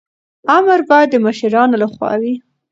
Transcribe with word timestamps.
امر 0.57 0.79
باید 0.89 1.07
د 1.11 1.15
مشرانو 1.25 1.75
لخوا 1.81 2.11
وي. 2.21 2.35